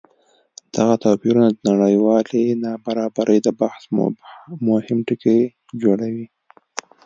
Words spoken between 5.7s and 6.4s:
جوړوي.